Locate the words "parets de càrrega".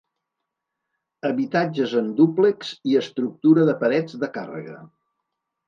3.85-4.83